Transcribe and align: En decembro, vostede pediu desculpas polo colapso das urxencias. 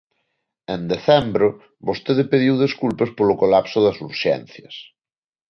En 0.75 0.81
decembro, 0.93 1.47
vostede 1.87 2.23
pediu 2.31 2.55
desculpas 2.63 3.09
polo 3.17 3.37
colapso 3.41 3.77
das 3.85 3.97
urxencias. 4.09 4.75